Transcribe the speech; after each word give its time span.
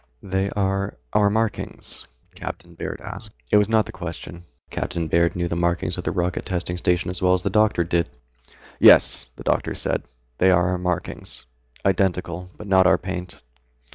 "They 0.23 0.49
are 0.55 0.97
our 1.13 1.29
markings?" 1.29 2.07
Captain 2.33 2.73
Baird 2.73 3.01
asked. 3.01 3.35
It 3.51 3.57
was 3.57 3.69
not 3.69 3.85
the 3.85 3.91
question. 3.91 4.45
Captain 4.71 5.07
Baird 5.07 5.35
knew 5.35 5.47
the 5.47 5.55
markings 5.55 5.95
of 5.95 6.03
the 6.03 6.11
Rocket 6.11 6.43
Testing 6.43 6.75
Station 6.75 7.11
as 7.11 7.21
well 7.21 7.35
as 7.35 7.43
the 7.43 7.51
doctor 7.51 7.83
did. 7.83 8.09
"Yes," 8.79 9.29
the 9.35 9.43
doctor 9.43 9.75
said, 9.75 10.01
"they 10.39 10.49
are 10.49 10.69
our 10.69 10.79
markings. 10.79 11.45
Identical. 11.85 12.49
But 12.57 12.65
not 12.65 12.87
our 12.87 12.97
paint." 12.97 13.43